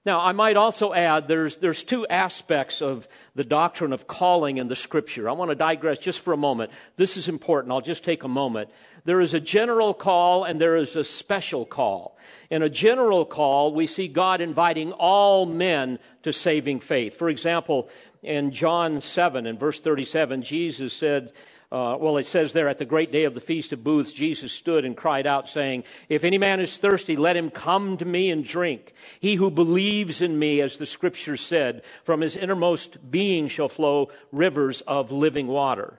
[0.07, 4.69] Now, I might also add there's, there's two aspects of the doctrine of calling in
[4.69, 5.31] the scripture.
[5.31, 6.73] I want to digress just for a moment.
[6.97, 7.73] This is important.
[7.73, 8.69] I'll just take a moment.
[9.07, 12.19] There is a general call and there is a special call.
[12.51, 17.15] In a general call, we see God inviting all men to saving faith.
[17.15, 17.89] For example,
[18.23, 21.33] in John 7 and verse 37, Jesus said,
[21.75, 24.53] uh, well, it says there, at the great day of the Feast of Booths, Jesus
[24.53, 28.31] stood and cried out, saying, If any man is thirsty, let him come to me
[28.31, 28.93] and drink.
[29.19, 34.11] He who believes in me, as the scripture said, from his innermost being shall flow
[34.31, 35.99] rivers of living water.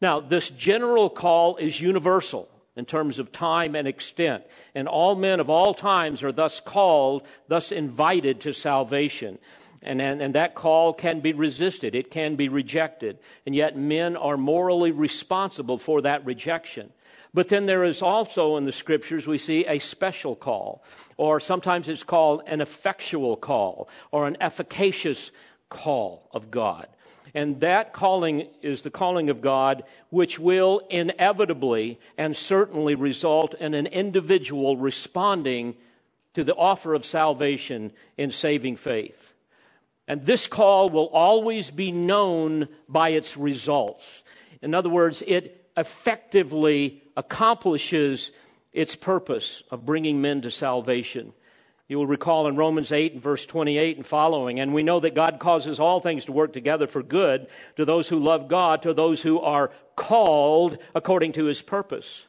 [0.00, 5.38] Now, this general call is universal in terms of time and extent, and all men
[5.38, 9.38] of all times are thus called, thus invited to salvation.
[9.82, 13.18] And, and, and, that call can be resisted, it can be rejected.
[13.44, 16.90] And yet, men are morally responsible for that rejection.
[17.34, 20.82] But then there is also in the scriptures, we see a special call,
[21.18, 25.30] or sometimes it's called an effectual call, or an efficacious
[25.68, 26.88] call of God.
[27.34, 33.74] And that calling is the calling of God, which will inevitably and certainly result in
[33.74, 35.76] an individual responding
[36.32, 39.34] to the offer of salvation in saving faith.
[40.08, 44.22] And this call will always be known by its results.
[44.62, 48.30] In other words, it effectively accomplishes
[48.72, 51.32] its purpose of bringing men to salvation.
[51.88, 55.14] You will recall in Romans 8 and verse 28 and following, and we know that
[55.14, 58.92] God causes all things to work together for good to those who love God, to
[58.92, 62.26] those who are called according to his purpose.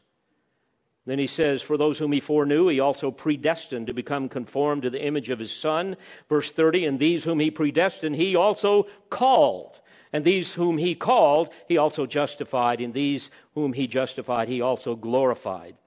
[1.08, 4.90] Then he says, For those whom he foreknew, he also predestined to become conformed to
[4.90, 5.96] the image of his Son.
[6.28, 9.80] Verse 30, And these whom he predestined, he also called.
[10.12, 12.82] And these whom he called, he also justified.
[12.82, 15.78] And these whom he justified, he also glorified.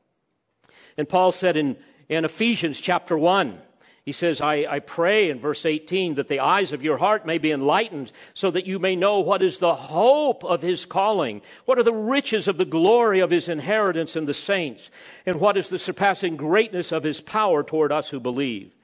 [0.97, 1.77] And Paul said in,
[2.09, 3.61] in Ephesians chapter 1,
[4.11, 7.39] he says, I, I, pray in verse 18 that the eyes of your heart may
[7.39, 11.79] be enlightened so that you may know what is the hope of his calling, what
[11.79, 14.91] are the riches of the glory of his inheritance in the saints,
[15.27, 18.75] and what is the surpassing greatness of his power toward us who believe.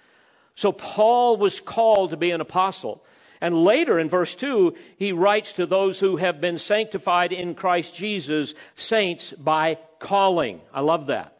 [0.55, 3.05] So Paul was called to be an apostle.
[3.41, 7.97] And later in verse 2, he writes to those who have been sanctified in Christ
[7.97, 10.61] Jesus, saints by calling.
[10.73, 11.36] I love that.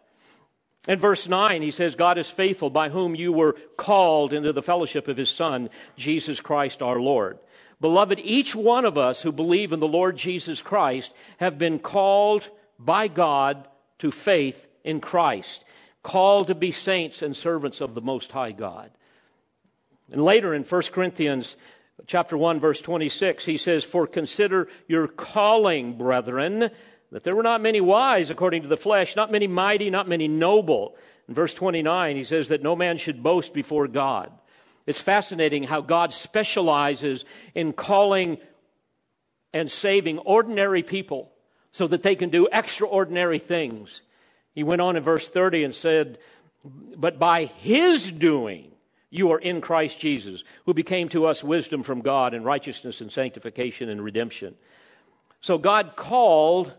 [0.87, 4.63] In verse 9, he says, God is faithful by whom you were called into the
[4.63, 7.39] fellowship of his Son, Jesus Christ our Lord.
[7.81, 12.49] Beloved, each one of us who believe in the Lord Jesus Christ have been called
[12.79, 13.69] by God
[13.99, 15.65] to faith in Christ.
[16.03, 18.93] called to be saints and servants of the Most High God.
[20.13, 21.57] And later in 1 Corinthians
[22.07, 26.71] chapter 1 verse 26 he says for consider your calling brethren
[27.13, 30.29] that there were not many wise according to the flesh not many mighty not many
[30.29, 30.97] noble.
[31.29, 34.31] In verse 29 he says that no man should boast before God.
[34.87, 38.39] It's fascinating how God specializes in calling
[39.53, 41.33] and saving ordinary people
[41.73, 44.03] so that they can do extraordinary things.
[44.55, 46.19] He went on in verse 30 and said
[46.97, 48.73] but by his doing
[49.11, 53.11] you are in Christ Jesus, who became to us wisdom from God and righteousness and
[53.11, 54.57] sanctification and redemption.
[55.41, 56.75] So God called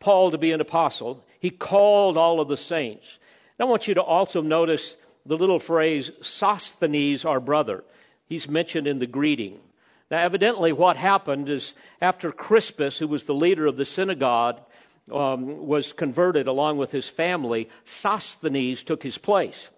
[0.00, 1.24] Paul to be an apostle.
[1.40, 3.18] He called all of the saints.
[3.58, 7.84] And I want you to also notice the little phrase, Sosthenes, our brother.
[8.26, 9.60] He's mentioned in the greeting.
[10.10, 14.60] Now, evidently, what happened is after Crispus, who was the leader of the synagogue,
[15.10, 19.70] um, was converted along with his family, Sosthenes took his place.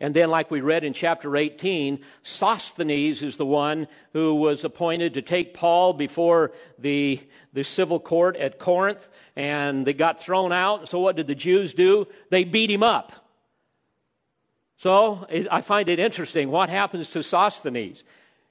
[0.00, 5.14] And then, like we read in chapter 18, Sosthenes is the one who was appointed
[5.14, 7.20] to take Paul before the,
[7.52, 10.88] the civil court at Corinth, and they got thrown out.
[10.88, 12.06] So, what did the Jews do?
[12.30, 13.12] They beat him up.
[14.76, 16.50] So, I find it interesting.
[16.50, 18.04] What happens to Sosthenes?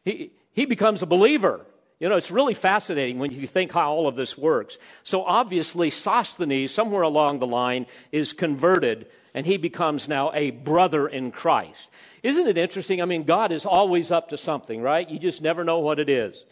[0.04, 1.66] He, he becomes a believer.
[2.00, 4.78] You know, it's really fascinating when you think how all of this works.
[5.04, 9.08] So obviously, Sosthenes, somewhere along the line, is converted
[9.38, 11.92] and he becomes now a brother in Christ.
[12.24, 13.04] Isn't it interesting?
[13.04, 15.08] I mean, God is always up to something, right?
[15.08, 16.44] You just never know what it is.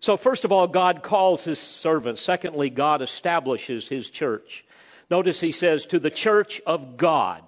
[0.00, 2.22] So, first of all, God calls his servants.
[2.22, 4.64] Secondly, God establishes his church.
[5.10, 7.42] Notice he says, to the church of God,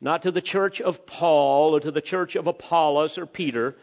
[0.00, 3.76] not to the church of Paul or to the church of Apollos or Peter.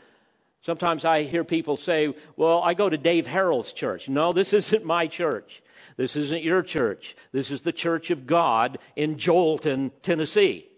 [0.64, 4.10] Sometimes I hear people say, well, I go to Dave Harrell's church.
[4.10, 5.62] No, this isn't my church.
[6.00, 7.14] This isn't your church.
[7.34, 10.70] This is the church of God in Joelton, Tennessee.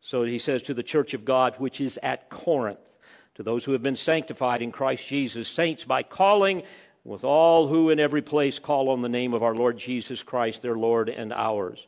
[0.00, 2.88] So he says to the church of God, which is at Corinth,
[3.34, 6.62] to those who have been sanctified in Christ Jesus, saints by calling
[7.02, 10.62] with all who in every place call on the name of our Lord Jesus Christ,
[10.62, 11.84] their Lord and ours.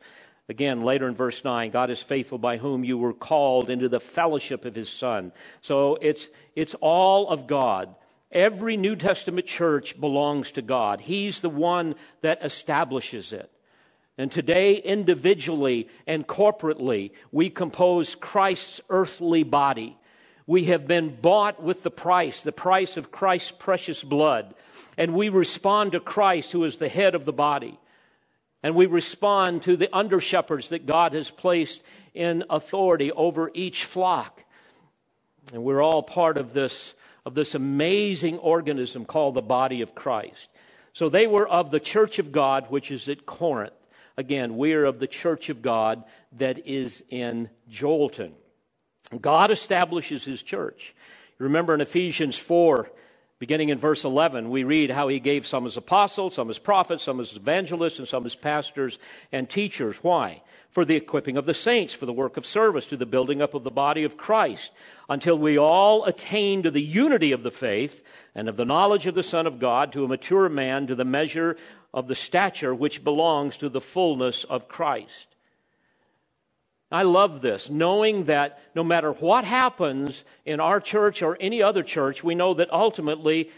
[0.49, 4.01] Again, later in verse 9, God is faithful by whom you were called into the
[4.01, 5.31] fellowship of his Son.
[5.63, 7.95] So it's, it's all of God.
[8.31, 11.01] Every New Testament church belongs to God.
[11.01, 13.51] He's the one that establishes it.
[14.19, 19.97] And today, individually and corporately, we compose Christ's earthly body.
[20.47, 24.55] We have been bought with the price, the price of Christ's precious blood.
[24.97, 27.79] And we respond to Christ, who is the head of the body.
[28.63, 31.81] And we respond to the under shepherds that God has placed
[32.13, 34.43] in authority over each flock.
[35.53, 36.95] And we're all part of this
[37.29, 40.49] of this amazing organism called the body of Christ.
[40.95, 43.75] So they were of the church of God, which is at Corinth.
[44.17, 46.05] Again, we are of the church of God
[46.39, 48.33] that is in Joelton.
[49.21, 50.95] God establishes his church.
[51.37, 52.91] Remember in Ephesians 4,
[53.39, 57.05] Beginning in verse 11, we read how he gave some as apostles, some as prophets,
[57.05, 58.99] some as evangelists, and some as pastors
[59.31, 59.97] and teachers.
[59.99, 60.43] Why?
[60.71, 63.55] For the equipping of the saints, for the work of service, to the building up
[63.55, 64.73] of the body of Christ,
[65.09, 68.03] until we all attain to the unity of the faith
[68.35, 71.05] and of the knowledge of the Son of God, to a mature man, to the
[71.05, 71.57] measure
[71.95, 75.37] of the stature which belongs to the fullness of Christ.
[76.91, 81.83] I love this, knowing that no matter what happens in our church or any other
[81.83, 83.51] church, we know that ultimately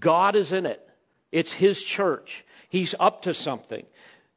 [0.00, 0.86] God is in it.
[1.30, 2.46] It's His church.
[2.70, 3.84] He's up to something.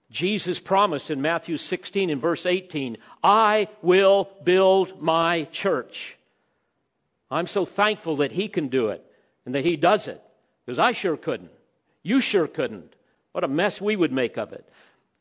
[0.10, 6.18] Jesus promised in Matthew 16 and verse 18, I will build my church.
[7.30, 9.06] I'm so thankful that He can do it
[9.46, 10.22] and that He does it
[10.66, 11.52] because I sure couldn't.
[12.04, 12.94] You sure couldn't.
[13.32, 14.68] What a mess we would make of it.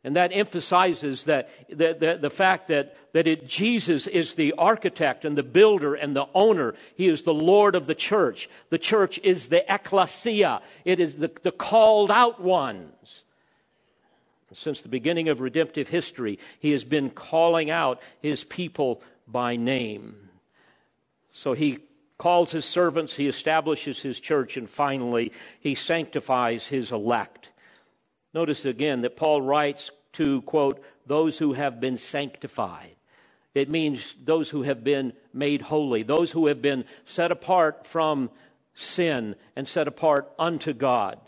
[0.03, 5.26] And that emphasizes that the, the, the fact that, that it, Jesus is the architect
[5.26, 6.74] and the builder and the owner.
[6.94, 8.48] He is the Lord of the church.
[8.70, 10.62] The church is the ecclesia.
[10.86, 13.22] It is the, the called out ones.
[14.53, 20.30] Since the beginning of redemptive history, he has been calling out his people by name.
[21.32, 21.78] So he
[22.18, 25.30] calls his servants, he establishes his church, and finally,
[25.61, 27.49] he sanctifies his elect.
[28.32, 32.96] Notice again that Paul writes to, quote, those who have been sanctified.
[33.54, 38.30] It means those who have been made holy, those who have been set apart from
[38.74, 41.18] sin and set apart unto God.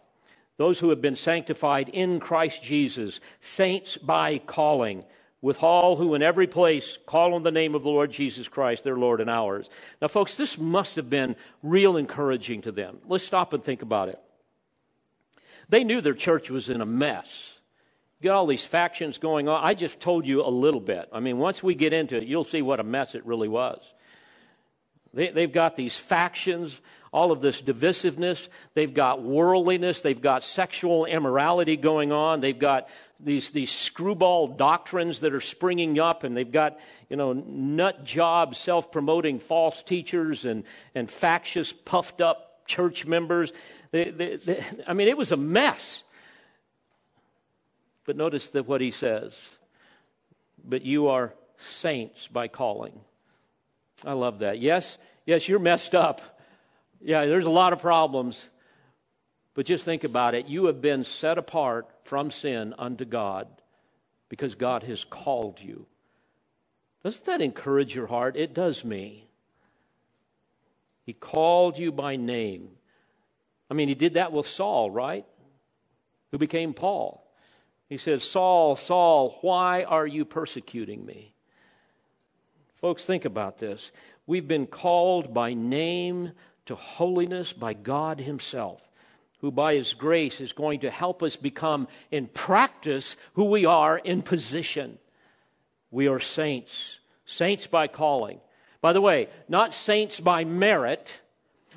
[0.57, 5.05] Those who have been sanctified in Christ Jesus, saints by calling,
[5.41, 8.85] with all who in every place call on the name of the Lord Jesus Christ,
[8.85, 9.69] their Lord and ours.
[10.01, 11.35] Now, folks, this must have been
[11.65, 12.99] real encouraging to them.
[13.09, 14.21] Let's stop and think about it.
[15.69, 17.53] They knew their church was in a mess.
[18.21, 19.65] You got all these factions going on.
[19.65, 21.09] I just told you a little bit.
[21.13, 23.81] I mean, once we get into it, you'll see what a mess it really was.
[25.15, 26.79] They, they've got these factions,
[27.13, 28.49] all of this divisiveness.
[28.75, 30.01] They've got worldliness.
[30.01, 32.41] They've got sexual immorality going on.
[32.41, 32.89] They've got
[33.19, 36.79] these, these screwball doctrines that are springing up, and they've got,
[37.11, 43.53] you know, nut job, self promoting false teachers and, and factious, puffed up church members.
[43.95, 46.03] I mean, it was a mess.
[48.05, 49.39] But notice that what he says.
[50.65, 52.99] But you are saints by calling.
[54.05, 54.59] I love that.
[54.59, 56.41] Yes, yes, you're messed up.
[57.01, 58.49] Yeah, there's a lot of problems.
[59.55, 60.47] But just think about it.
[60.47, 63.49] You have been set apart from sin unto God
[64.29, 65.87] because God has called you.
[67.05, 68.37] Doesn't that encourage your heart?
[68.37, 69.29] It does me.
[71.05, 72.71] He called you by name.
[73.73, 75.25] I mean, he did that with Saul, right?
[76.31, 77.27] Who became Paul.
[77.89, 81.33] He said, Saul, Saul, why are you persecuting me?
[82.83, 83.91] Folks, think about this.
[84.27, 86.33] We've been called by name
[86.67, 88.83] to holiness by God Himself,
[89.39, 93.97] who by His grace is going to help us become in practice who we are
[93.97, 94.99] in position.
[95.91, 98.39] We are saints, saints by calling.
[98.83, 101.22] By the way, not saints by merit.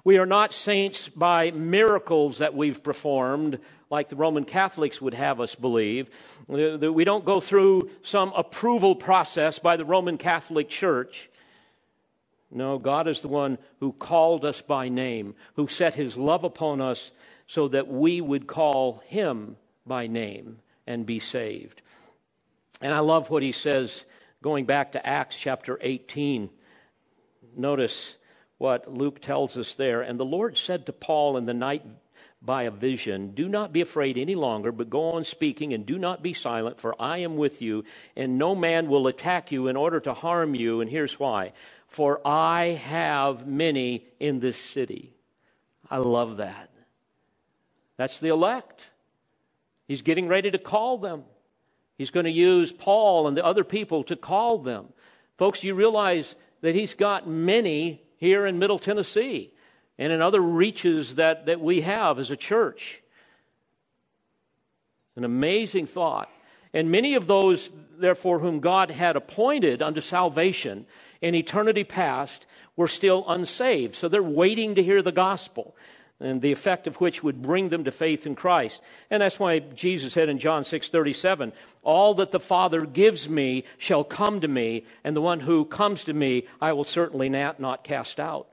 [0.05, 5.41] We are not saints by miracles that we've performed, like the Roman Catholics would have
[5.41, 6.11] us believe.
[6.47, 11.31] We don't go through some approval process by the Roman Catholic Church.
[12.51, 16.81] No, God is the one who called us by name, who set his love upon
[16.81, 17.09] us
[17.47, 21.81] so that we would call him by name and be saved.
[22.79, 24.05] And I love what he says
[24.43, 26.51] going back to Acts chapter 18.
[27.57, 28.15] Notice
[28.57, 30.01] what Luke tells us there.
[30.01, 31.83] And the Lord said to Paul in the night
[32.41, 35.97] by a vision, Do not be afraid any longer, but go on speaking and do
[35.97, 37.83] not be silent, for I am with you,
[38.15, 40.81] and no man will attack you in order to harm you.
[40.81, 41.53] And here's why
[41.87, 45.13] for I have many in this city.
[45.89, 46.69] I love that.
[47.95, 48.83] That's the elect.
[49.87, 51.23] He's getting ready to call them.
[51.97, 54.87] He's going to use Paul and the other people to call them.
[55.37, 59.51] Folks, you realize that he's got many here in Middle Tennessee
[59.97, 63.01] and in other reaches that, that we have as a church.
[65.15, 66.29] An amazing thought.
[66.73, 70.85] And many of those, therefore, whom God had appointed unto salvation
[71.21, 72.45] in eternity past
[72.75, 73.95] were still unsaved.
[73.95, 75.75] So they're waiting to hear the gospel
[76.19, 78.81] and the effect of which would bring them to faith in Christ.
[79.09, 81.51] And that's why Jesus said in John 6:37,
[81.83, 86.03] "All that the Father gives me shall come to me, and the one who comes
[86.05, 88.47] to me I will certainly not, not cast out."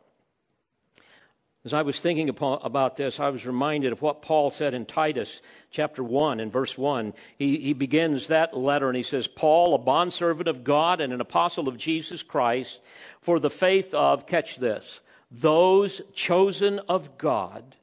[1.64, 5.40] As I was thinking about this, I was reminded of what Paul said in Titus
[5.70, 7.14] chapter 1 and verse 1.
[7.38, 11.20] He, he begins that letter and he says, Paul, a bondservant of God and an
[11.20, 12.80] apostle of Jesus Christ,
[13.20, 14.98] for the faith of, catch this,
[15.32, 17.76] those chosen of God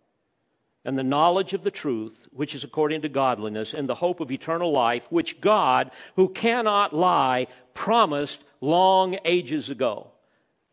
[0.86, 4.32] and the knowledge of the truth, which is according to godliness, and the hope of
[4.32, 10.12] eternal life, which God, who cannot lie, promised long ages ago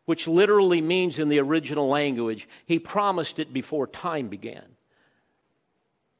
[0.07, 4.63] which literally means in the original language, he promised it before time began.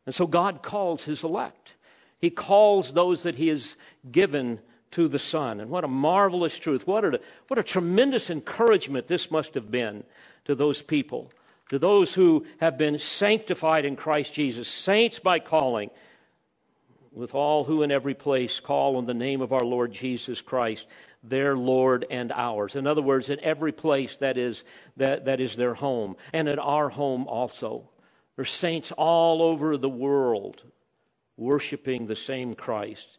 [0.05, 1.75] And so God calls his elect.
[2.19, 3.77] He calls those that he has
[4.11, 4.59] given
[4.91, 5.61] to the Son.
[5.61, 6.85] And what a marvelous truth.
[6.85, 10.03] What a, what a tremendous encouragement this must have been
[10.47, 11.31] to those people,
[11.69, 15.91] to those who have been sanctified in Christ Jesus, saints by calling,
[17.11, 20.87] with all who in every place call on the name of our Lord Jesus Christ
[21.23, 22.75] their Lord and ours.
[22.75, 24.63] In other words, in every place that is,
[24.95, 27.89] that, that is their home, and in our home also.
[28.35, 30.63] There's saints all over the world
[31.35, 33.17] worshiping the same Christ.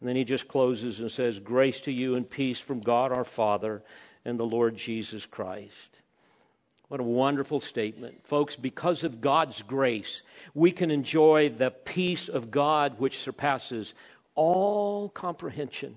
[0.00, 3.24] And then he just closes and says, Grace to you and peace from God our
[3.24, 3.82] Father
[4.24, 5.98] and the Lord Jesus Christ.
[6.94, 8.24] What a wonderful statement.
[8.24, 10.22] Folks, because of God's grace,
[10.54, 13.94] we can enjoy the peace of God which surpasses
[14.36, 15.96] all comprehension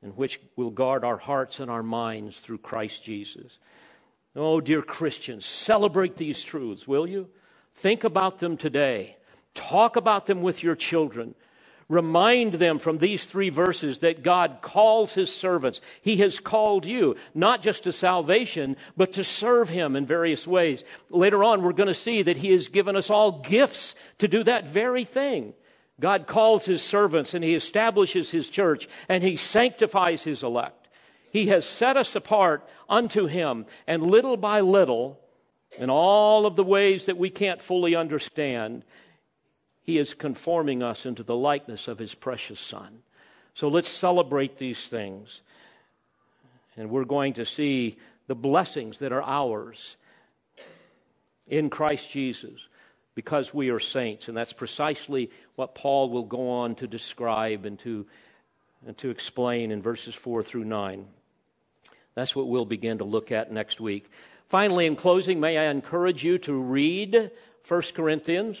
[0.00, 3.58] and which will guard our hearts and our minds through Christ Jesus.
[4.34, 7.28] Oh, dear Christians, celebrate these truths, will you?
[7.74, 9.18] Think about them today.
[9.52, 11.34] Talk about them with your children.
[11.88, 15.80] Remind them from these three verses that God calls his servants.
[16.02, 20.84] He has called you, not just to salvation, but to serve him in various ways.
[21.08, 24.42] Later on, we're going to see that he has given us all gifts to do
[24.42, 25.54] that very thing.
[25.98, 30.88] God calls his servants and he establishes his church and he sanctifies his elect.
[31.30, 35.20] He has set us apart unto him, and little by little,
[35.78, 38.84] in all of the ways that we can't fully understand,
[39.88, 42.98] He is conforming us into the likeness of His precious Son.
[43.54, 45.40] So let's celebrate these things.
[46.76, 49.96] And we're going to see the blessings that are ours
[51.46, 52.68] in Christ Jesus
[53.14, 54.28] because we are saints.
[54.28, 58.04] And that's precisely what Paul will go on to describe and to,
[58.86, 61.06] and to explain in verses 4 through 9.
[62.14, 64.10] That's what we'll begin to look at next week.
[64.50, 67.30] Finally, in closing, may I encourage you to read
[67.66, 68.60] 1 Corinthians.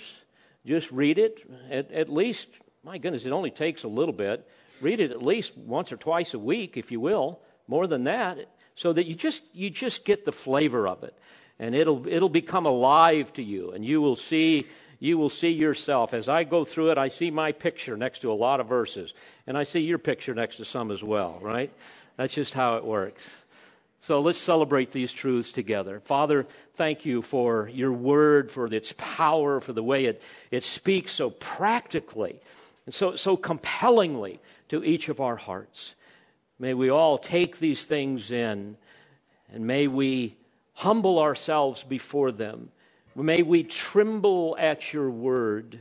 [0.66, 2.48] Just read it at, at least,
[2.84, 4.46] my goodness, it only takes a little bit.
[4.80, 8.38] Read it at least once or twice a week, if you will, more than that,
[8.74, 11.14] so that you just, you just get the flavor of it.
[11.58, 14.66] And it'll, it'll become alive to you, and you will see
[15.00, 16.12] you will see yourself.
[16.12, 19.14] As I go through it, I see my picture next to a lot of verses,
[19.46, 21.72] and I see your picture next to some as well, right?
[22.16, 23.36] That's just how it works.
[24.00, 26.00] So let's celebrate these truths together.
[26.00, 31.12] Father, thank you for your word, for its power, for the way it, it speaks
[31.12, 32.40] so practically
[32.86, 35.94] and so, so compellingly to each of our hearts.
[36.58, 38.76] May we all take these things in,
[39.52, 40.36] and may we
[40.74, 42.70] humble ourselves before them.
[43.14, 45.80] May we tremble at your word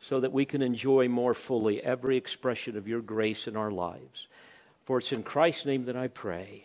[0.00, 4.26] so that we can enjoy more fully every expression of your grace in our lives.
[4.84, 6.64] For it's in Christ's name that I pray.